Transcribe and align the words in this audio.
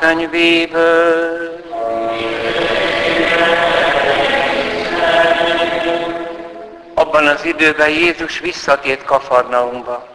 könyvéből. 0.00 1.60
Abban 6.94 7.26
az 7.26 7.44
időben 7.44 7.88
Jézus 7.88 8.38
visszatért 8.38 9.04
Kafarnaumba. 9.04 10.08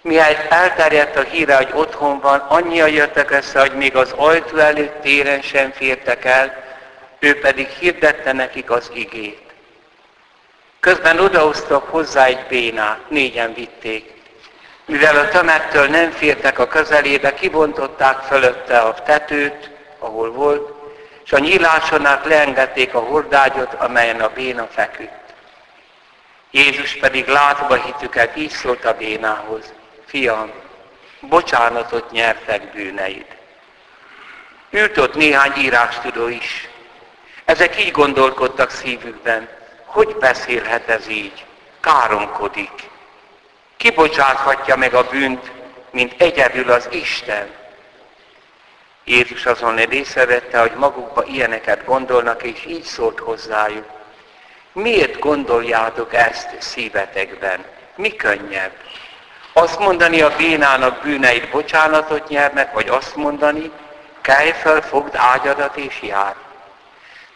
Mihelyt 0.00 0.46
elterjedt 0.48 1.16
a 1.16 1.22
híre, 1.22 1.56
hogy 1.56 1.70
otthon 1.72 2.20
van, 2.20 2.38
annyian 2.38 2.90
jöttek 2.90 3.30
össze, 3.30 3.60
hogy 3.60 3.72
még 3.72 3.96
az 3.96 4.12
ajtó 4.16 4.56
előtt 4.56 5.00
téren 5.02 5.40
sem 5.40 5.72
fértek 5.72 6.24
el, 6.24 6.64
ő 7.18 7.40
pedig 7.40 7.68
hirdette 7.68 8.32
nekik 8.32 8.70
az 8.70 8.90
igét. 8.94 9.40
Közben 10.80 11.18
odahoztak 11.18 11.88
hozzá 11.88 12.24
egy 12.24 12.46
bénát, 12.48 13.10
négyen 13.10 13.54
vitték. 13.54 14.11
Mivel 14.84 15.16
a 15.16 15.28
tömegtől 15.28 15.86
nem 15.86 16.10
fértek 16.10 16.58
a 16.58 16.66
közelébe, 16.66 17.34
kibontották 17.34 18.22
fölötte 18.22 18.78
a 18.78 18.94
tetőt, 18.94 19.70
ahol 19.98 20.32
volt, 20.32 20.72
és 21.24 21.32
a 21.32 21.38
nyíláson 21.38 22.06
át 22.06 22.24
leengedték 22.24 22.94
a 22.94 23.00
hordágyot, 23.00 23.74
amelyen 23.74 24.20
a 24.20 24.28
béna 24.28 24.66
feküdt. 24.66 25.34
Jézus 26.50 26.96
pedig 26.96 27.26
látva 27.26 27.74
hitüket 27.74 28.36
így 28.36 28.50
szólt 28.50 28.84
a 28.84 28.96
bénához, 28.96 29.72
Fiam, 30.06 30.52
bocsánatot 31.20 32.10
nyertek 32.10 32.72
bűneid. 32.72 33.26
Ült 34.70 34.98
ott 34.98 35.14
néhány 35.14 35.52
írástudó 35.56 36.28
is. 36.28 36.68
Ezek 37.44 37.80
így 37.80 37.90
gondolkodtak 37.90 38.70
szívükben, 38.70 39.48
hogy 39.84 40.16
beszélhet 40.16 40.88
ez 40.88 41.08
így? 41.08 41.44
Káromkodik. 41.80 42.90
Kibocsáthatja 43.82 44.76
meg 44.76 44.94
a 44.94 45.08
bűnt, 45.10 45.50
mint 45.90 46.14
egyedül 46.20 46.70
az 46.70 46.88
Isten. 46.90 47.50
Jézus 49.04 49.46
azon 49.46 49.78
észrevette, 49.78 50.60
hogy 50.60 50.72
magukba 50.76 51.24
ilyeneket 51.24 51.84
gondolnak, 51.84 52.42
és 52.42 52.64
így 52.66 52.82
szólt 52.82 53.18
hozzájuk. 53.18 53.84
Miért 54.72 55.18
gondoljátok 55.18 56.14
ezt 56.14 56.48
szívetekben? 56.58 57.64
Mi 57.94 58.16
könnyebb? 58.16 58.72
Azt 59.52 59.78
mondani 59.78 60.20
a 60.20 60.36
bénának 60.36 61.02
bűneit 61.02 61.50
bocsánatot 61.50 62.28
nyernek, 62.28 62.72
vagy 62.72 62.88
azt 62.88 63.16
mondani, 63.16 63.70
kelj 64.20 64.52
fel, 64.52 64.80
fogd 64.80 65.14
ágyadat 65.16 65.76
és 65.76 66.02
jár. 66.02 66.34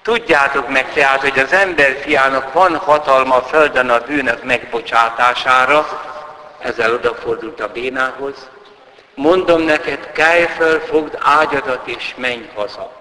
Tudjátok 0.02 0.68
meg 0.68 0.92
tehát, 0.92 1.20
hogy 1.20 1.38
az 1.38 1.52
ember 1.52 1.96
fiának 2.00 2.52
van 2.52 2.76
hatalma 2.76 3.34
a 3.34 3.42
földön 3.42 3.90
a 3.90 4.00
bűnök 4.00 4.42
megbocsátására, 4.42 6.14
ezzel 6.66 6.93
odafordult 6.93 7.60
a 7.60 7.72
bénához, 7.72 8.49
mondom 9.15 9.62
neked, 9.62 10.12
kelj 10.12 10.47
föl, 10.47 10.81
fogd 10.81 11.19
ágyadat 11.21 11.88
és 11.88 12.15
menj 12.16 12.50
haza. 12.54 12.93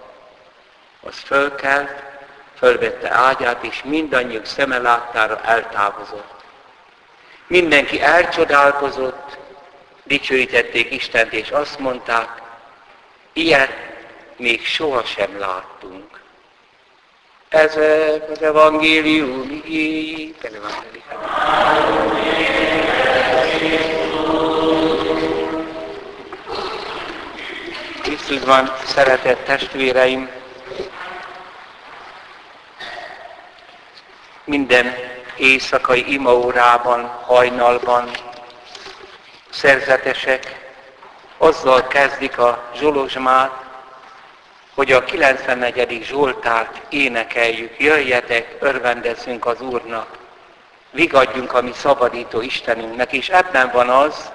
Az 1.02 1.20
fölkelt, 1.20 2.04
fölvette 2.58 3.12
ágyát, 3.12 3.64
és 3.64 3.81
mindannyiuk 3.84 4.46
szeme 4.46 4.78
láttára 4.78 5.42
eltávozott. 5.42 6.44
Mindenki 7.48 8.02
elcsodálkozott, 8.02 9.38
dicsőítették 10.04 10.92
Istent, 10.92 11.34
és 11.34 11.50
azt 11.50 11.80
mondták, 11.80 12.42
ilyet 13.34 13.74
még 14.38 14.66
sohasem 14.66 15.40
láttunk. 15.40 16.20
Ez 17.50 17.75
az 18.31 18.42
evangélium 18.42 19.62
igéi, 19.64 20.36
Krisztusban 28.02 28.74
szeretett 28.86 29.46
testvéreim, 29.46 30.30
minden 34.44 34.96
éjszakai 35.38 36.13
imaórában, 36.13 37.06
hajnalban 37.06 38.10
szerzetesek 39.50 40.69
azzal 41.38 41.88
kezdik 41.88 42.38
a 42.38 42.63
zsolozsmát, 42.75 43.51
hogy 44.74 44.92
a 44.92 45.04
94. 45.04 46.04
Zsoltárt 46.04 46.81
énekeljük, 46.90 47.80
jöjjetek, 47.80 48.56
örvendezzünk 48.60 49.46
az 49.46 49.62
Úrnak, 49.62 50.25
vigadjunk 50.95 51.53
a 51.53 51.62
mi 51.62 51.71
szabadító 51.74 52.42
Istenünknek, 52.42 53.13
és 53.13 53.30
ebben 53.30 53.71
van 53.74 53.89
az, 53.89 54.31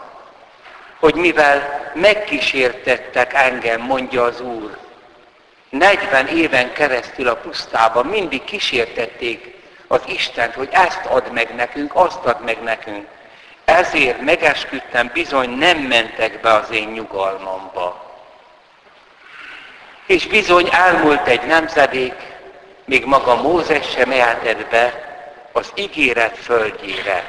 hogy 0.99 1.15
mivel 1.15 1.91
megkísértettek 1.95 3.35
engem, 3.35 3.81
mondja 3.81 4.23
az 4.23 4.41
Úr, 4.41 4.77
40 5.69 6.27
éven 6.27 6.73
keresztül 6.73 7.29
a 7.29 7.37
pusztában 7.37 8.07
mindig 8.07 8.45
kísértették 8.45 9.55
az 9.87 10.01
Istent, 10.07 10.55
hogy 10.55 10.69
ezt 10.71 11.05
ad 11.05 11.33
meg 11.33 11.55
nekünk, 11.55 11.95
azt 11.95 12.25
ad 12.25 12.45
meg 12.45 12.63
nekünk. 12.63 13.07
Ezért 13.65 14.21
megesküdtem, 14.21 15.11
bizony 15.13 15.51
nem 15.51 15.79
mentek 15.79 16.41
be 16.41 16.55
az 16.55 16.71
én 16.71 16.89
nyugalmamba. 16.89 18.09
És 20.07 20.27
bizony 20.27 20.69
elmúlt 20.73 21.27
egy 21.27 21.47
nemzedék, 21.47 22.15
még 22.85 23.05
maga 23.05 23.43
Mózes 23.43 23.91
sem 23.91 24.09
mehetett 24.09 24.67
be 24.67 25.10
az 25.53 25.73
ígéret 25.75 26.39
földjére. 26.39 27.25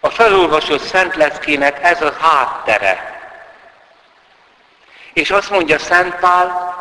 A 0.00 0.10
felolvasott 0.10 0.82
Szent 0.82 1.14
Leckének 1.14 1.82
ez 1.82 2.02
a 2.02 2.12
háttere. 2.12 3.20
És 5.12 5.30
azt 5.30 5.50
mondja 5.50 5.78
Szent 5.78 6.14
Pál, 6.14 6.74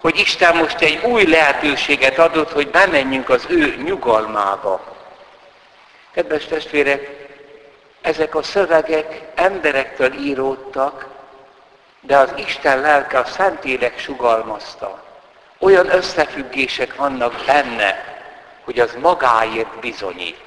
hogy 0.00 0.18
Isten 0.18 0.56
most 0.56 0.80
egy 0.80 1.04
új 1.04 1.24
lehetőséget 1.24 2.18
adott, 2.18 2.52
hogy 2.52 2.68
bemenjünk 2.68 3.28
az 3.28 3.44
ő 3.48 3.76
nyugalmába. 3.76 4.96
Kedves 6.12 6.44
testvérek, 6.44 7.10
ezek 8.00 8.34
a 8.34 8.42
szövegek 8.42 9.22
emberektől 9.34 10.12
íródtak, 10.12 11.06
de 12.00 12.16
az 12.16 12.32
Isten 12.36 12.80
lelke, 12.80 13.18
a 13.18 13.24
Szentlélek 13.24 13.98
sugalmazta. 13.98 15.02
Olyan 15.58 15.94
összefüggések 15.94 16.94
vannak 16.94 17.44
benne, 17.46 18.13
hogy 18.64 18.80
az 18.80 18.96
magáért 19.00 19.80
bizonyít. 19.80 20.42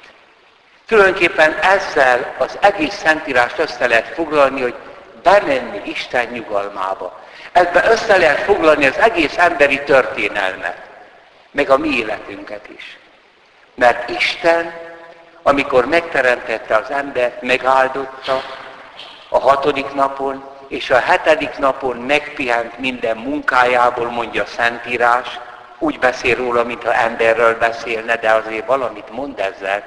Tulajdonképpen 0.86 1.52
ezzel 1.52 2.34
az 2.38 2.58
egész 2.60 2.94
Szentírást 2.94 3.58
össze 3.58 3.86
lehet 3.86 4.14
foglalni, 4.14 4.60
hogy 4.62 4.74
bemenni 5.22 5.80
Isten 5.84 6.26
nyugalmába. 6.26 7.20
Ebben 7.52 7.90
össze 7.90 8.16
lehet 8.16 8.38
foglalni 8.38 8.86
az 8.86 8.98
egész 8.98 9.36
emberi 9.36 9.82
történelmet, 9.82 10.76
meg 11.50 11.70
a 11.70 11.78
mi 11.78 11.88
életünket 11.88 12.68
is. 12.76 12.98
Mert 13.74 14.10
Isten, 14.10 14.72
amikor 15.42 15.86
megteremtette 15.86 16.76
az 16.76 16.90
embert, 16.90 17.42
megáldotta 17.42 18.42
a 19.28 19.38
hatodik 19.38 19.92
napon, 19.92 20.44
és 20.68 20.90
a 20.90 20.98
hetedik 20.98 21.58
napon 21.58 21.96
megpihent 21.96 22.78
minden 22.78 23.16
munkájából, 23.16 24.10
mondja 24.10 24.42
a 24.42 24.46
Szentírás, 24.46 25.38
úgy 25.78 25.98
beszél 25.98 26.36
róla, 26.36 26.64
mintha 26.64 26.92
emberről 26.94 27.58
beszélne, 27.58 28.16
de 28.16 28.32
azért 28.32 28.66
valamit 28.66 29.10
mond 29.10 29.38
ezzel, 29.38 29.84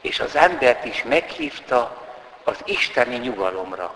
és 0.00 0.20
az 0.20 0.36
embert 0.36 0.84
is 0.84 1.02
meghívta 1.02 1.96
az 2.44 2.56
isteni 2.64 3.16
nyugalomra. 3.16 3.94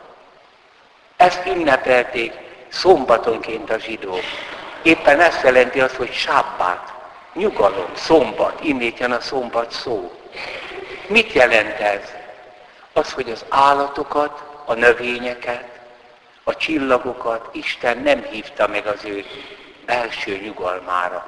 Ezt 1.17 1.47
ünnepelték 1.47 2.33
szombatonként 2.69 3.71
a 3.71 3.79
zsidók. 3.79 4.23
Éppen 4.83 5.21
ezt 5.21 5.43
jelenti 5.43 5.81
az, 5.81 5.97
hogy 5.97 6.13
sábbát, 6.13 6.93
nyugalom, 7.35 7.91
szombat, 7.95 8.65
innét 8.65 8.99
jön 8.99 9.13
a 9.13 9.21
szombat 9.21 9.73
szó. 9.73 10.13
Mit 11.07 11.33
jelent 11.33 11.81
ez? 11.81 12.13
Az, 12.93 13.13
hogy 13.13 13.31
az 13.31 13.45
állatokat, 13.49 14.43
a 14.65 14.75
növényeket, 14.75 15.65
a 16.45 16.57
csillagokat 16.57 17.49
Isten 17.53 17.99
nem 17.99 18.23
hívta 18.23 18.67
meg 18.67 18.87
az 18.87 19.05
ő 19.05 19.25
belső 19.89 20.37
nyugalmára, 20.37 21.27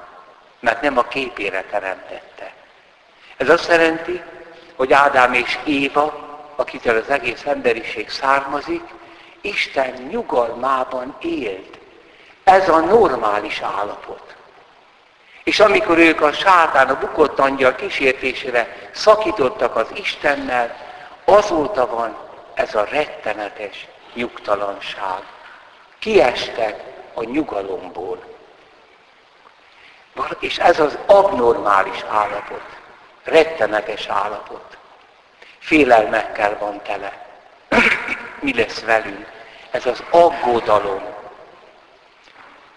mert 0.60 0.82
nem 0.82 0.98
a 0.98 1.02
képére 1.02 1.64
teremtette. 1.70 2.52
Ez 3.36 3.48
azt 3.48 3.68
jelenti, 3.68 4.22
hogy 4.76 4.92
Ádám 4.92 5.32
és 5.32 5.58
Éva, 5.64 6.28
akitől 6.56 6.96
az 6.96 7.10
egész 7.10 7.46
emberiség 7.46 8.10
származik, 8.10 8.82
Isten 9.40 9.92
nyugalmában 9.92 11.16
élt. 11.20 11.78
Ez 12.44 12.68
a 12.68 12.78
normális 12.78 13.60
állapot. 13.60 14.34
És 15.44 15.60
amikor 15.60 15.98
ők 15.98 16.20
a 16.20 16.32
sátán, 16.32 16.88
a 16.88 16.98
bukott 16.98 17.38
angyal 17.38 17.74
kísértésére 17.74 18.76
szakítottak 18.90 19.76
az 19.76 19.86
Istennel, 19.94 20.76
azóta 21.24 21.86
van 21.86 22.16
ez 22.54 22.74
a 22.74 22.86
rettenetes 22.90 23.86
nyugtalanság. 24.14 25.22
Kiestek 25.98 26.82
a 27.14 27.22
nyugalomból. 27.22 28.38
És 30.38 30.58
ez 30.58 30.80
az 30.80 30.98
abnormális 31.06 32.04
állapot, 32.08 32.64
rettenetes 33.24 34.06
állapot. 34.06 34.76
Félelmekkel 35.58 36.56
van 36.58 36.82
tele. 36.82 37.26
mi 38.40 38.54
lesz 38.54 38.80
velünk. 38.80 39.26
Ez 39.70 39.86
az 39.86 40.02
aggodalom. 40.10 41.02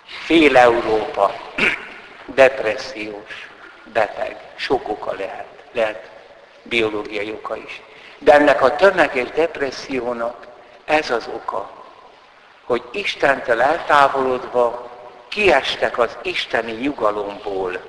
Fél 0.05 0.57
Európa 0.57 1.31
depressziós, 2.25 3.49
beteg, 3.83 4.37
sok 4.55 4.89
oka 4.89 5.13
lehet. 5.13 5.45
Lehet 5.71 6.09
biológiai 6.63 7.31
oka 7.31 7.55
is. 7.55 7.81
De 8.17 8.33
ennek 8.33 8.61
a 8.61 8.75
tömeges 8.75 9.29
depressziónak 9.29 10.47
ez 10.85 11.09
az 11.09 11.27
oka, 11.33 11.69
hogy 12.63 12.83
Istentől 12.91 13.61
eltávolodva 13.61 14.91
kiestek 15.33 15.97
az 15.97 16.17
isteni 16.21 16.71
nyugalomból. 16.71 17.81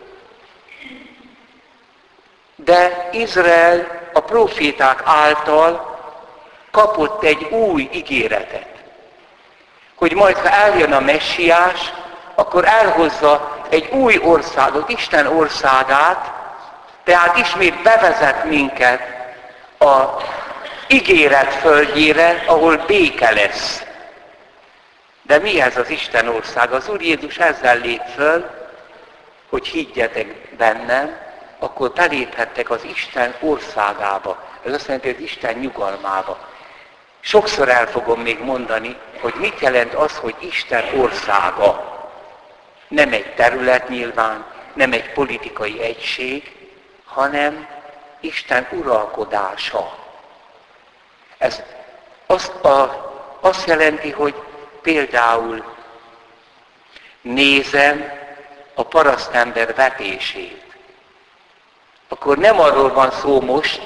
De 2.57 3.09
Izrael 3.13 4.09
a 4.13 4.21
proféták 4.21 5.03
által 5.05 5.99
kapott 6.71 7.25
egy 7.25 7.43
új 7.43 7.89
ígéretet, 7.93 8.67
hogy 9.95 10.15
majd, 10.15 10.37
ha 10.37 10.49
eljön 10.49 10.93
a 10.93 11.01
messiás, 11.01 11.93
akkor 12.35 12.65
elhozza 12.65 13.63
egy 13.69 13.89
új 13.91 14.19
országot, 14.23 14.89
Isten 14.89 15.27
országát, 15.27 16.33
tehát 17.05 17.37
ismét 17.37 17.83
bevezet 17.83 18.45
minket 18.45 19.01
a 19.79 20.23
ígéret 20.87 21.55
földjére, 21.55 22.45
ahol 22.47 22.77
béke 22.77 23.31
lesz. 23.31 23.83
De 25.27 25.39
mi 25.39 25.61
ez 25.61 25.77
az 25.77 25.91
Isten 25.91 26.29
ország? 26.29 26.73
Az 26.73 26.89
Úr 26.89 27.03
Jézus 27.03 27.39
ezzel 27.39 27.79
lép 27.79 28.03
föl, 28.15 28.51
hogy 29.49 29.67
higgyetek 29.67 30.57
bennem, 30.57 31.19
akkor 31.59 31.93
beléphettek 31.93 32.71
az 32.71 32.85
Isten 32.85 33.35
országába. 33.41 34.43
Ez 34.65 34.73
azt 34.73 34.87
jelenti, 34.87 35.07
hogy 35.07 35.17
az 35.17 35.23
Isten 35.23 35.55
nyugalmába. 35.55 36.49
Sokszor 37.21 37.69
el 37.69 37.87
fogom 37.87 38.21
még 38.21 38.41
mondani, 38.41 38.97
hogy 39.21 39.35
mit 39.35 39.61
jelent 39.61 39.95
az, 39.95 40.17
hogy 40.17 40.35
Isten 40.39 40.85
országa. 41.01 41.93
Nem 42.89 43.13
egy 43.13 43.35
terület 43.35 43.89
nyilván, 43.89 44.45
nem 44.73 44.93
egy 44.93 45.13
politikai 45.13 45.81
egység, 45.81 46.53
hanem 47.05 47.69
Isten 48.21 48.69
uralkodása. 48.71 49.99
Ez 51.39 51.63
azt, 52.27 52.65
a, 52.65 53.13
azt 53.41 53.67
jelenti, 53.67 54.11
hogy 54.11 54.35
például 54.85 55.65
nézem 57.21 58.13
a 58.75 58.83
parasztember 58.83 59.75
vetését. 59.75 60.63
Akkor 62.09 62.37
nem 62.39 62.61
arról 62.61 62.93
van 62.93 63.11
szó 63.11 63.41
most, 63.41 63.81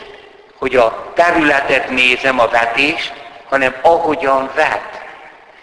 hogy 0.59 0.77
a 0.77 1.13
területet 1.15 1.91
nézem, 1.91 2.39
a 2.39 2.49
vetést, 2.49 3.13
hanem 3.49 3.75
ahogyan 3.83 4.51
vet. 4.55 5.01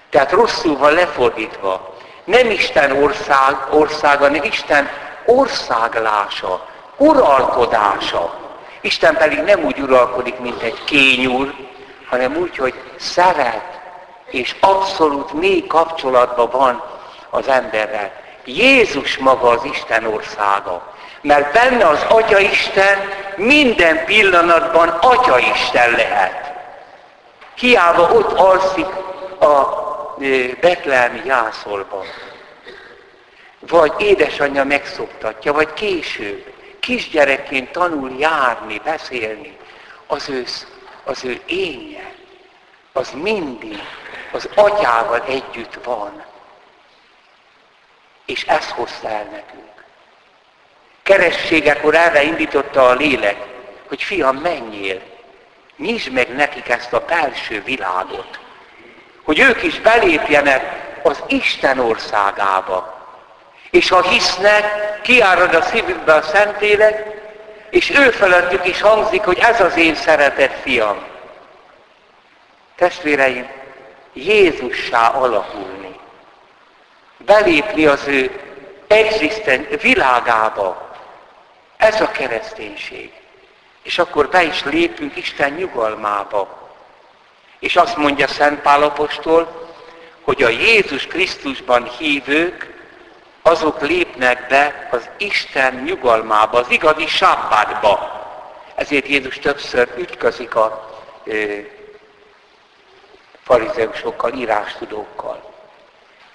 Tehát 0.09 0.31
rosszul 0.31 0.77
van 0.77 0.93
lefordítva. 0.93 1.97
Nem 2.23 2.49
Isten 2.49 3.03
ország, 3.03 3.55
országa, 3.69 4.23
hanem 4.23 4.43
Isten 4.43 4.89
országlása, 5.25 6.67
uralkodása. 6.97 8.39
Isten 8.81 9.15
pedig 9.15 9.39
nem 9.39 9.63
úgy 9.63 9.79
uralkodik, 9.79 10.39
mint 10.39 10.61
egy 10.61 10.83
kényúr, 10.83 11.53
hanem 12.09 12.35
úgy, 12.35 12.57
hogy 12.57 12.73
szeret, 12.95 13.74
és 14.35 14.55
abszolút 14.59 15.33
mély 15.33 15.67
kapcsolatban 15.67 16.49
van 16.49 16.83
az 17.29 17.47
emberrel. 17.47 18.11
Jézus 18.45 19.17
maga 19.17 19.49
az 19.49 19.63
Isten 19.63 20.05
országa. 20.05 20.93
Mert 21.21 21.53
benne 21.53 21.87
az 21.87 22.05
Atya 22.09 22.39
Isten 22.39 22.97
minden 23.35 24.05
pillanatban 24.05 24.87
Atya 24.87 25.39
Isten 25.39 25.91
lehet. 25.91 26.53
Hiába 27.55 28.11
ott 28.11 28.31
alszik 28.39 28.87
a 29.39 29.83
betlehemi 30.61 31.21
jászolban. 31.25 32.05
Vagy 33.59 33.93
édesanyja 33.97 34.63
megszoktatja, 34.63 35.53
vagy 35.53 35.73
később 35.73 36.53
kisgyerekként 36.79 37.71
tanul 37.71 38.11
járni, 38.19 38.81
beszélni, 38.83 39.57
az 40.07 40.29
ő, 40.29 40.45
az 41.03 41.25
ő 41.25 41.41
énje, 41.45 42.13
az 42.93 43.11
mindig 43.21 43.79
az 44.35 44.49
atyával 44.55 45.23
együtt 45.27 45.77
van. 45.83 46.23
És 48.25 48.43
ezt 48.43 48.69
hozta 48.69 49.09
el 49.09 49.23
nekünk. 49.23 49.85
Kerességekor 51.03 51.95
erre 51.95 52.23
indította 52.23 52.87
a 52.87 52.93
lélek, 52.93 53.37
hogy 53.87 54.03
fiam, 54.03 54.35
menjél, 54.37 55.01
nyisd 55.77 56.11
meg 56.11 56.35
nekik 56.35 56.69
ezt 56.69 56.93
a 56.93 57.05
belső 57.05 57.63
világot, 57.63 58.39
hogy 59.23 59.39
ők 59.39 59.63
is 59.63 59.79
belépjenek 59.79 60.93
az 61.03 61.23
Isten 61.27 61.79
országába, 61.79 62.93
és 63.69 63.89
ha 63.89 64.09
hisznek, 64.09 65.01
kiárad 65.01 65.53
a 65.53 65.61
szívükbe 65.61 66.13
a 66.13 66.21
Szentlélek, 66.21 67.05
és 67.69 67.89
ő 67.89 68.09
felettük 68.09 68.67
is 68.67 68.81
hangzik, 68.81 69.21
hogy 69.21 69.37
ez 69.39 69.61
az 69.61 69.77
én 69.77 69.95
szeretett 69.95 70.61
fiam. 70.61 71.03
Testvéreim, 72.75 73.47
Jézussá 74.15 75.07
alakulni, 75.07 75.99
belépni 77.17 77.85
az 77.85 78.07
ő 78.07 78.39
egziszten 78.87 79.67
világába, 79.81 80.95
ez 81.77 82.01
a 82.01 82.11
kereszténység. 82.11 83.11
És 83.83 83.99
akkor 83.99 84.29
be 84.29 84.43
is 84.43 84.63
lépünk 84.63 85.15
Isten 85.15 85.53
nyugalmába. 85.53 86.69
És 87.59 87.75
azt 87.75 87.97
mondja 87.97 88.27
Szent 88.27 88.61
Pálapostól, 88.61 89.69
hogy 90.21 90.43
a 90.43 90.49
Jézus 90.49 91.07
Krisztusban 91.07 91.89
hívők 91.97 92.73
azok 93.41 93.81
lépnek 93.81 94.47
be 94.47 94.87
az 94.91 95.09
Isten 95.17 95.73
nyugalmába, 95.73 96.59
az 96.59 96.69
igazi 96.69 97.07
sábbátba. 97.07 98.23
Ezért 98.75 99.07
Jézus 99.07 99.39
többször 99.39 99.93
ütközik 99.97 100.55
a 100.55 100.93
farizeusokkal, 103.45 104.33
írástudókkal. 104.33 105.53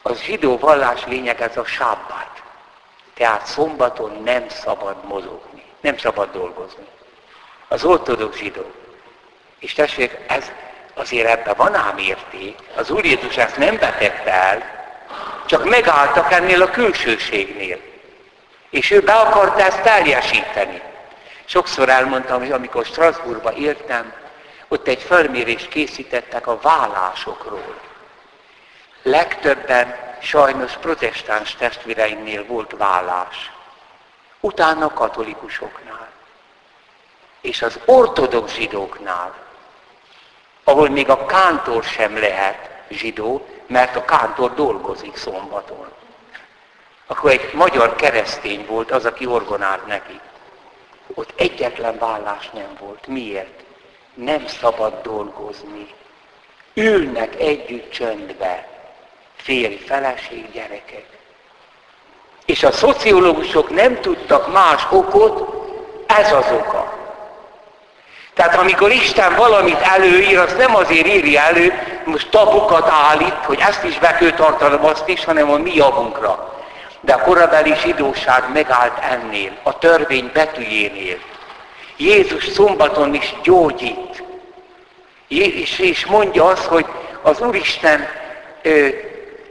Az 0.02 0.20
zsidó 0.20 0.58
vallás 0.58 1.04
lényeg 1.06 1.40
ez 1.40 1.56
a 1.56 1.64
sábbát. 1.64 2.42
Tehát 3.14 3.46
szombaton 3.46 4.22
nem 4.24 4.48
szabad 4.48 5.04
mozogni, 5.04 5.64
nem 5.80 5.98
szabad 5.98 6.32
dolgozni. 6.32 6.86
Az 7.68 7.84
ortodox 7.84 8.36
zsidó. 8.36 8.70
És 9.58 9.72
tessék, 9.72 10.18
ez 10.26 10.50
azért 10.94 11.28
ebben 11.28 11.54
van 11.56 11.74
ám 11.74 11.98
érték. 11.98 12.56
Az 12.74 12.90
Úr 12.90 13.04
Jézus 13.04 13.36
ezt 13.36 13.56
nem 13.56 13.76
betette 13.76 14.32
el, 14.32 14.62
csak 15.46 15.64
megálltak 15.64 16.32
ennél 16.32 16.62
a 16.62 16.70
külsőségnél. 16.70 17.78
És 18.70 18.90
ő 18.90 19.00
be 19.00 19.14
akarta 19.14 19.64
ezt 19.64 19.82
teljesíteni. 19.82 20.82
Sokszor 21.44 21.88
elmondtam, 21.88 22.38
hogy 22.38 22.52
amikor 22.52 22.84
Strasbourgba 22.84 23.52
értem, 23.52 24.12
ott 24.72 24.88
egy 24.88 25.02
felmérést 25.02 25.68
készítettek 25.68 26.46
a 26.46 26.58
vállásokról. 26.60 27.80
Legtöbben 29.02 29.94
sajnos 30.20 30.72
protestáns 30.72 31.54
testvéreimnél 31.54 32.46
volt 32.46 32.74
vállás. 32.76 33.52
Utána 34.40 34.92
katolikusoknál. 34.92 36.08
És 37.40 37.62
az 37.62 37.80
ortodox 37.84 38.54
zsidóknál, 38.54 39.34
ahol 40.64 40.88
még 40.88 41.08
a 41.08 41.26
kántor 41.26 41.84
sem 41.84 42.18
lehet 42.18 42.70
zsidó, 42.88 43.46
mert 43.66 43.96
a 43.96 44.04
kántor 44.04 44.54
dolgozik 44.54 45.16
szombaton. 45.16 45.92
Akkor 47.06 47.30
egy 47.30 47.52
magyar 47.54 47.96
keresztény 47.96 48.66
volt 48.66 48.90
az, 48.90 49.04
aki 49.04 49.26
orgonált 49.26 49.86
neki. 49.86 50.20
Ott 51.14 51.32
egyetlen 51.36 51.98
vállás 51.98 52.50
nem 52.50 52.76
volt. 52.78 53.06
Miért? 53.06 53.68
Nem 54.24 54.46
szabad 54.46 55.02
dolgozni. 55.02 55.94
Ülnek 56.74 57.40
együtt 57.40 57.90
csöndbe. 57.90 58.68
Férj, 59.36 59.74
feleség, 59.74 60.50
gyerekek. 60.52 61.06
És 62.44 62.62
a 62.62 62.72
szociológusok 62.72 63.70
nem 63.70 64.00
tudtak 64.00 64.52
más 64.52 64.86
okot, 64.90 65.64
ez 66.06 66.32
az 66.32 66.46
oka. 66.52 66.98
Tehát 68.34 68.56
amikor 68.56 68.90
Isten 68.90 69.36
valamit 69.36 69.80
előír, 69.80 70.38
azt 70.38 70.58
nem 70.58 70.76
azért 70.76 71.06
írja 71.06 71.40
elő, 71.40 71.72
most 72.04 72.30
tabukat 72.30 72.88
állít, 72.88 73.44
hogy 73.44 73.58
ezt 73.60 73.84
is 73.84 73.98
be 73.98 74.18
azt 74.80 75.08
is, 75.08 75.24
hanem 75.24 75.50
a 75.50 75.56
mi 75.56 75.74
javunkra. 75.74 76.58
De 77.00 77.12
a 77.12 77.20
korabeli 77.22 77.74
zsidóság 77.82 78.52
megállt 78.52 78.98
ennél, 78.98 79.52
a 79.62 79.78
törvény 79.78 80.30
betűjénél. 80.32 81.18
Jézus 81.96 82.44
szombaton 82.44 83.14
is 83.14 83.34
gyógyít. 83.42 84.09
És, 85.30 85.78
és 85.78 86.06
mondja 86.06 86.44
azt, 86.44 86.64
hogy 86.64 86.86
az 87.22 87.40
Úristen 87.40 88.08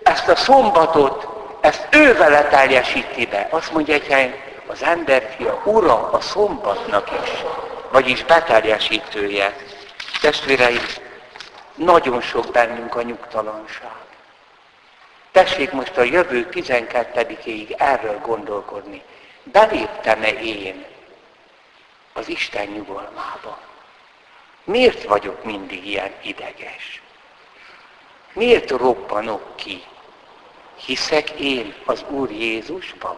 ezt 0.03 0.27
a 0.27 0.35
szombatot, 0.35 1.27
ezt 1.61 1.87
ő 1.91 2.13
vele 2.13 2.47
teljesíti 2.47 3.25
be. 3.25 3.47
Azt 3.49 3.71
mondja 3.71 3.93
egy 3.93 4.07
helyen, 4.07 4.33
az 4.67 4.83
emberfia 4.83 5.61
ura 5.65 6.09
a 6.11 6.21
szombatnak 6.21 7.09
is 7.23 7.29
vagyis 7.91 8.23
beteljesítője. 8.23 9.55
Testvéreim, 10.21 10.85
Nagyon 11.75 12.21
sok 12.21 12.51
bennünk 12.51 12.95
a 12.95 13.01
nyugtalanság. 13.01 13.97
Tessék 15.31 15.71
most 15.71 15.97
a 15.97 16.03
jövő 16.03 16.47
12-ig 16.51 17.73
erről 17.77 18.19
gondolkodni. 18.19 19.01
Beléptem-e 19.43 20.29
én 20.29 20.85
az 22.13 22.27
Isten 22.27 22.67
nyugalmába? 22.67 23.59
Miért 24.69 25.03
vagyok 25.03 25.43
mindig 25.43 25.87
ilyen 25.87 26.11
ideges? 26.21 27.01
Miért 28.33 28.69
robbanok 28.69 29.55
ki? 29.55 29.83
Hiszek 30.75 31.29
én 31.29 31.73
az 31.85 32.03
Úr 32.09 32.31
Jézusban? 32.31 33.15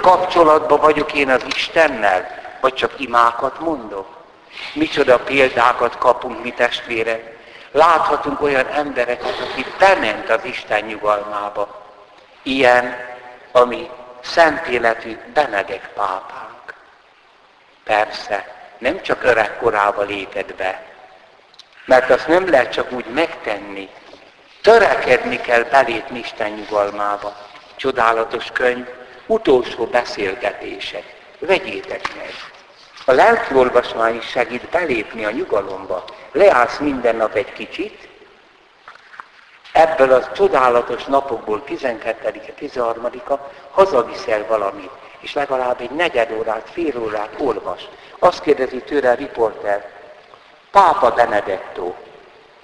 Kapcsolatban 0.00 0.80
vagyok 0.80 1.12
én 1.12 1.30
az 1.30 1.44
Istennel? 1.54 2.28
Vagy 2.60 2.74
csak 2.74 3.00
imákat 3.00 3.60
mondok? 3.60 4.06
Micsoda 4.74 5.18
példákat 5.18 5.98
kapunk 5.98 6.42
mi 6.42 6.50
testvérek? 6.50 7.38
Láthatunk 7.70 8.40
olyan 8.40 8.66
embereket, 8.66 9.38
akik 9.50 9.76
bement 9.78 10.30
az 10.30 10.44
Isten 10.44 10.84
nyugalmába. 10.84 11.82
Ilyen, 12.42 12.96
ami 13.52 13.90
szent 14.20 14.66
életű 14.66 15.18
Benedek 15.34 15.90
pápánk. 15.94 16.74
Persze, 17.84 18.55
nem 18.78 19.02
csak 19.02 19.24
öreg 19.24 19.56
korába 19.58 20.02
lépett 20.02 20.54
be, 20.54 20.82
mert 21.84 22.10
azt 22.10 22.28
nem 22.28 22.50
lehet 22.50 22.72
csak 22.72 22.92
úgy 22.92 23.06
megtenni. 23.06 23.88
Törekedni 24.62 25.40
kell 25.40 25.62
belépni 25.62 26.18
Isten 26.18 26.50
nyugalmába. 26.50 27.36
Csodálatos 27.76 28.46
könyv, 28.52 28.88
utolsó 29.26 29.84
beszélgetések. 29.84 31.14
Vegyétek 31.38 32.16
meg! 32.16 32.30
A 33.04 33.12
lelki 33.12 33.54
olvasmány 33.54 34.16
is 34.16 34.28
segít 34.28 34.68
belépni 34.68 35.24
a 35.24 35.30
nyugalomba. 35.30 36.04
Leállsz 36.32 36.78
minden 36.78 37.16
nap 37.16 37.34
egy 37.34 37.52
kicsit, 37.52 38.08
ebből 39.72 40.12
a 40.12 40.32
csodálatos 40.32 41.04
napokból 41.04 41.62
12-e, 41.68 42.32
13-a 42.60 43.34
hazaviszel 43.70 44.46
valamit, 44.48 44.90
és 45.20 45.32
legalább 45.32 45.80
egy 45.80 45.90
negyed 45.90 46.30
órát, 46.30 46.68
fél 46.72 46.98
órát 46.98 47.34
olvas. 47.38 47.88
Azt 48.18 48.40
kérdezi 48.40 48.82
tőle 48.82 49.10
a 49.10 49.14
riporter, 49.14 49.90
Pápa 50.70 51.10
Benedetto, 51.10 51.94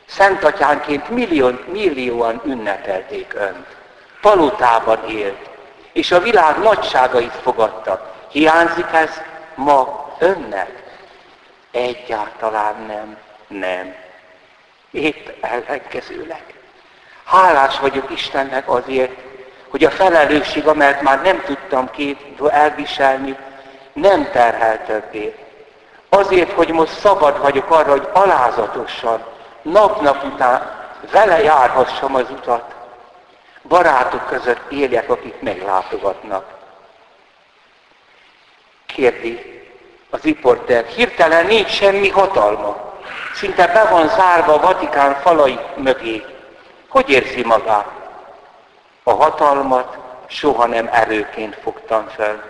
Szentatyánként 0.07 1.09
millió, 1.09 1.51
millióan 1.67 2.41
ünnepelték 2.45 3.35
önt. 3.35 3.67
Palotában 4.21 5.09
élt, 5.09 5.51
és 5.93 6.11
a 6.11 6.21
világ 6.21 6.59
nagyságait 6.59 7.33
fogadta. 7.33 8.15
Hiányzik 8.29 8.93
ez 8.93 9.21
ma 9.55 10.15
önnek? 10.19 10.83
Egyáltalán 11.71 12.75
nem, 12.87 13.17
nem. 13.49 13.95
Épp 14.91 15.29
ellenkezőleg. 15.41 16.43
Hálás 17.25 17.79
vagyok 17.79 18.11
Istennek 18.11 18.69
azért, 18.69 19.19
hogy 19.69 19.85
a 19.85 19.91
felelősség, 19.91 20.67
amelyet 20.67 21.03
már 21.03 21.23
nem 21.23 21.43
tudtam 21.45 21.91
két 21.91 22.41
elviselni, 22.51 23.37
nem 23.93 24.31
terhel 24.31 24.85
többé. 24.87 25.42
Azért, 26.15 26.53
hogy 26.53 26.69
most 26.71 26.99
szabad 26.99 27.41
vagyok 27.41 27.71
arra, 27.71 27.91
hogy 27.91 28.09
alázatosan, 28.13 29.25
nap-nap 29.63 30.25
után 30.25 30.71
vele 31.11 31.43
járhassam 31.43 32.15
az 32.15 32.31
utat. 32.31 32.75
Barátok 33.63 34.27
között 34.27 34.71
éljek, 34.71 35.11
akik 35.11 35.41
meglátogatnak. 35.41 36.45
Kérdi 38.87 39.63
az 40.11 40.21
riporter, 40.23 40.85
hirtelen 40.85 41.47
nincs 41.47 41.71
semmi 41.71 42.09
hatalma. 42.09 42.95
Szinte 43.35 43.67
be 43.67 43.85
van 43.85 44.09
zárva 44.09 44.53
a 44.53 44.61
Vatikán 44.61 45.15
falai 45.15 45.59
mögé. 45.77 46.25
Hogy 46.89 47.11
érzi 47.11 47.43
magát? 47.45 47.91
A 49.03 49.13
hatalmat 49.13 49.97
soha 50.27 50.67
nem 50.67 50.89
erőként 50.93 51.57
fogtam 51.63 52.09
fel, 52.09 52.45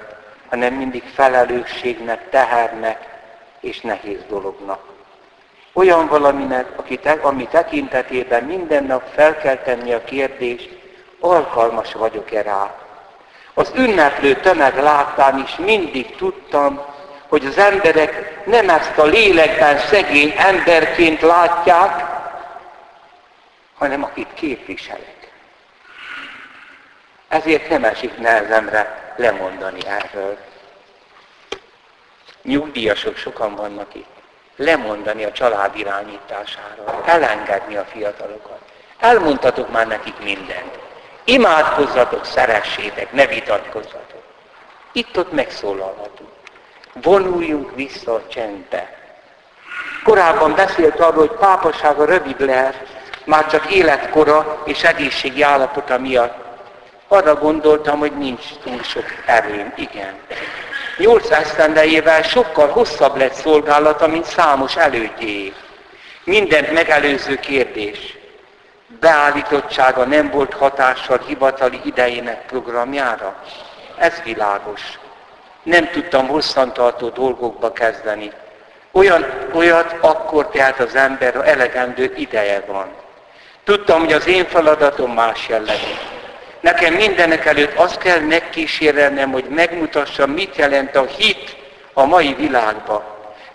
hanem 0.48 0.74
mindig 0.74 1.02
felelősségnek, 1.14 2.30
tehernek 2.30 3.11
és 3.62 3.80
nehéz 3.80 4.20
dolognak. 4.28 4.80
Olyan 5.72 6.06
valaminek, 6.06 6.66
aki 6.76 6.98
te, 6.98 7.18
ami 7.22 7.46
tekintetében 7.46 8.44
minden 8.44 8.84
nap 8.84 9.02
fel 9.14 9.36
kell 9.36 9.56
tenni 9.56 9.92
a 9.92 10.04
kérdést, 10.04 10.70
alkalmas 11.20 11.92
vagyok-e 11.92 12.42
rá. 12.42 12.74
Az 13.54 13.72
ünneplő 13.74 14.34
tömeg 14.34 14.78
láttán 14.78 15.38
is 15.38 15.56
mindig 15.56 16.16
tudtam, 16.16 16.80
hogy 17.28 17.46
az 17.46 17.58
emberek 17.58 18.40
nem 18.46 18.68
ezt 18.68 18.98
a 18.98 19.04
lélekben 19.04 19.78
szegény 19.78 20.34
emberként 20.36 21.20
látják, 21.20 22.04
hanem 23.78 24.02
akit 24.02 24.34
képviselek. 24.34 25.32
Ezért 27.28 27.68
nem 27.68 27.84
esik 27.84 28.18
nehezemre 28.18 29.12
lemondani 29.16 29.80
erről. 29.86 30.38
Nyugdíjasok 32.42 33.16
sokan 33.16 33.54
vannak 33.54 33.94
itt. 33.94 34.10
Lemondani 34.56 35.24
a 35.24 35.32
család 35.32 35.76
irányításáról, 35.76 37.02
elengedni 37.04 37.76
a 37.76 37.84
fiatalokat. 37.84 38.58
Elmondhatok 38.98 39.70
már 39.70 39.86
nekik 39.86 40.18
mindent. 40.22 40.78
Imádkozzatok, 41.24 42.24
szeressétek, 42.24 43.12
ne 43.12 43.26
vitatkozzatok. 43.26 44.22
Itt-ott 44.92 45.32
megszólalhatunk. 45.32 46.30
Vonuljunk 46.92 47.74
vissza 47.74 48.14
a 48.14 48.26
csendbe. 48.28 49.00
Korábban 50.04 50.54
beszélt 50.54 51.00
arról, 51.00 51.26
hogy 51.26 51.38
pápasága 51.38 52.04
rövid 52.04 52.40
lehet, 52.40 52.76
már 53.24 53.46
csak 53.46 53.70
életkora 53.70 54.62
és 54.64 54.82
egészségi 54.82 55.42
állapota 55.42 55.98
miatt. 55.98 56.34
Arra 57.08 57.34
gondoltam, 57.34 57.98
hogy 57.98 58.16
nincs 58.16 58.44
túl 58.64 58.82
sok 58.82 59.04
erőm, 59.26 59.72
igen. 59.76 60.14
Nyolc 61.02 61.30
esztendejével 61.30 62.22
sokkal 62.22 62.68
hosszabb 62.68 63.16
lett 63.16 63.32
szolgálata, 63.32 64.06
mint 64.06 64.24
számos 64.24 64.76
elődjé. 64.76 65.52
Mindent 66.24 66.72
megelőző 66.72 67.36
kérdés. 67.36 68.16
Beállítottsága 69.00 70.04
nem 70.04 70.30
volt 70.30 70.52
hatással 70.54 71.20
hivatali 71.26 71.80
idejének 71.84 72.46
programjára. 72.46 73.42
Ez 73.96 74.20
világos. 74.24 74.80
Nem 75.62 75.90
tudtam 75.90 76.26
hosszantartó 76.28 77.08
dolgokba 77.08 77.72
kezdeni. 77.72 78.32
Olyan, 78.92 79.26
olyat 79.54 79.94
akkor 80.00 80.48
tehát 80.48 80.80
az 80.80 80.94
ember 80.94 81.36
elegendő 81.44 82.14
ideje 82.16 82.64
van. 82.66 82.88
Tudtam, 83.64 84.00
hogy 84.00 84.12
az 84.12 84.26
én 84.26 84.46
feladatom 84.46 85.12
más 85.12 85.48
jellegű. 85.48 85.94
Nekem 86.62 86.94
mindenek 86.94 87.46
előtt 87.46 87.74
azt 87.76 87.98
kell 87.98 88.20
megkísérelnem, 88.20 89.30
hogy 89.30 89.44
megmutassam, 89.44 90.30
mit 90.30 90.56
jelent 90.56 90.96
a 90.96 91.04
hit 91.04 91.56
a 91.92 92.04
mai 92.04 92.34
világban. 92.34 93.02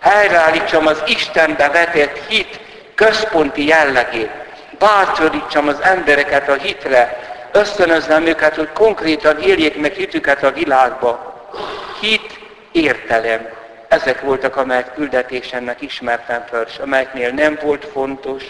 Helyreállítsam 0.00 0.86
az 0.86 1.02
Istenbe 1.06 1.68
vetett 1.68 2.20
hit 2.28 2.60
központi 2.94 3.66
jellegét. 3.66 4.30
Bátorítsam 4.78 5.68
az 5.68 5.80
embereket 5.80 6.48
a 6.48 6.54
hitre, 6.54 7.18
ösztönözzem 7.52 8.26
őket, 8.26 8.54
hogy 8.54 8.68
konkrétan 8.72 9.40
éljék 9.42 9.80
meg 9.80 9.92
hitüket 9.92 10.42
a 10.42 10.50
világba. 10.50 11.34
Hit, 12.00 12.38
értelem. 12.72 13.48
Ezek 13.88 14.20
voltak, 14.20 14.56
amelyek 14.56 14.94
küldetésemnek 14.94 15.80
ismertem 15.80 16.44
föl, 16.48 16.66
amelyeknél 16.82 17.30
nem 17.30 17.58
volt 17.62 17.88
fontos, 17.92 18.44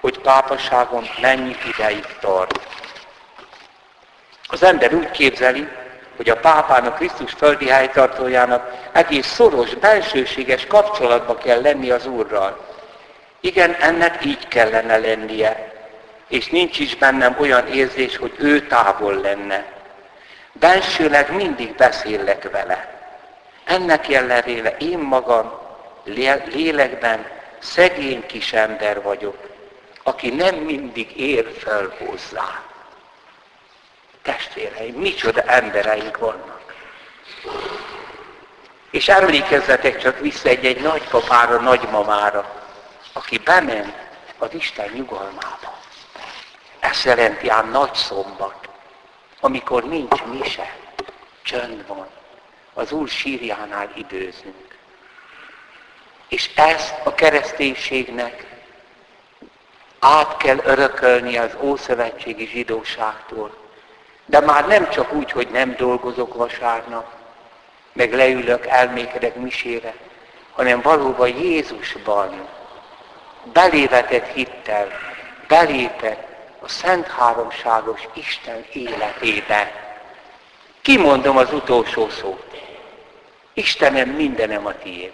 hogy 0.00 0.18
pápaságon 0.18 1.04
mennyi 1.20 1.56
ideig 1.76 2.04
tart. 2.20 2.73
Az 4.46 4.62
ember 4.62 4.94
úgy 4.94 5.10
képzeli, 5.10 5.68
hogy 6.16 6.28
a 6.28 6.36
pápának, 6.36 6.94
Krisztus 6.94 7.32
földi 7.32 7.68
helytartójának 7.68 8.72
egész 8.92 9.26
szoros, 9.26 9.74
belsőséges 9.74 10.66
kapcsolatba 10.66 11.36
kell 11.36 11.60
lenni 11.60 11.90
az 11.90 12.06
Úrral. 12.06 12.74
Igen, 13.40 13.72
ennek 13.72 14.24
így 14.24 14.48
kellene 14.48 14.96
lennie. 14.96 15.72
És 16.28 16.46
nincs 16.46 16.78
is 16.78 16.96
bennem 16.96 17.36
olyan 17.38 17.66
érzés, 17.66 18.16
hogy 18.16 18.32
ő 18.38 18.66
távol 18.66 19.14
lenne. 19.14 19.64
Bensőleg 20.52 21.34
mindig 21.34 21.74
beszélek 21.74 22.50
vele. 22.50 23.02
Ennek 23.64 24.12
ellenére 24.12 24.76
én 24.76 24.98
magam 24.98 25.52
lélekben 26.52 27.26
szegény 27.58 28.26
kis 28.26 28.52
ember 28.52 29.02
vagyok, 29.02 29.36
aki 30.02 30.30
nem 30.30 30.54
mindig 30.54 31.20
ér 31.20 31.52
fel 31.58 31.94
hozzá. 31.98 32.62
Testvéreim, 34.24 34.94
micsoda 34.94 35.42
embereink 35.42 36.18
vannak. 36.18 36.74
És 38.90 39.08
emlékezzetek 39.08 39.98
csak 39.98 40.18
vissza 40.18 40.48
egy-egy 40.48 40.80
nagypapára, 40.80 41.60
nagymamára, 41.60 42.62
aki 43.12 43.38
bement 43.38 43.94
az 44.38 44.54
Isten 44.54 44.90
nyugalmába. 44.94 45.78
Ez 46.80 47.04
jelenti 47.04 47.48
ám 47.48 47.70
nagy 47.70 47.94
szombat, 47.94 48.68
amikor 49.40 49.84
nincs 49.84 50.22
mise, 50.22 50.76
csönd 51.42 51.86
van, 51.86 52.08
az 52.74 52.92
Úr 52.92 53.08
sírjánál 53.08 53.92
időzünk. 53.94 54.78
És 56.28 56.50
ezt 56.54 56.94
a 57.04 57.14
kereszténységnek 57.14 58.46
át 59.98 60.36
kell 60.36 60.58
örökölni 60.64 61.36
az 61.36 61.56
ószövetségi 61.60 62.46
zsidóságtól. 62.46 63.63
De 64.26 64.40
már 64.40 64.66
nem 64.66 64.90
csak 64.90 65.12
úgy, 65.12 65.30
hogy 65.30 65.48
nem 65.52 65.74
dolgozok 65.76 66.34
vasárnap, 66.34 67.06
meg 67.92 68.14
leülök, 68.14 68.66
elmékedek 68.66 69.34
misére, 69.34 69.94
hanem 70.52 70.80
valóban 70.80 71.28
Jézusban 71.28 72.48
belévetett 73.52 74.26
hittel, 74.26 74.88
belépett 75.48 76.26
a 76.60 76.68
Szent 76.68 77.06
Háromságos 77.06 78.08
Isten 78.12 78.64
életébe. 78.72 79.72
Kimondom 80.82 81.36
az 81.36 81.52
utolsó 81.52 82.08
szót. 82.08 82.54
Istenem, 83.52 84.08
mindenem 84.08 84.66
a 84.66 84.72
tiéd. 84.82 85.12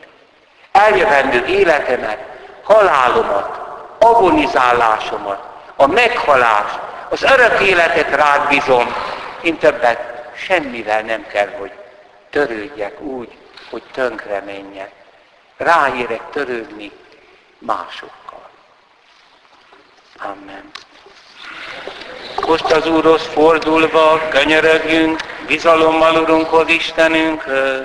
Eljövendő 0.72 1.44
életemet, 1.44 2.18
halálomat, 2.62 3.60
agonizálásomat, 3.98 5.44
a 5.76 5.86
meghalást, 5.86 6.78
az 7.10 7.22
örök 7.22 7.60
életet 7.60 8.14
rád 8.14 8.48
bízom, 8.48 8.94
én 9.42 9.58
többet 9.58 9.98
semmivel 10.36 11.02
nem 11.02 11.26
kell, 11.26 11.48
hogy 11.58 11.70
törődjek 12.30 13.00
úgy, 13.00 13.28
hogy 13.70 13.82
tönkre 13.92 14.42
menjek. 14.46 14.90
Ráérek 15.56 16.20
törődni 16.30 16.90
másokkal. 17.58 18.48
Amen. 20.18 20.70
Most 22.46 22.70
az 22.72 22.86
Úrhoz 22.86 23.22
fordulva 23.22 24.20
könyörögjünk, 24.28 25.20
bizalommal 25.46 26.16
Urunkhoz, 26.16 26.68
Istenünkhöz. 26.68 27.82